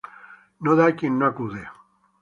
[0.61, 1.63] No dan a quien no acude.